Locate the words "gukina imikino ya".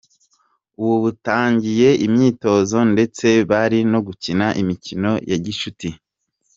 4.07-5.37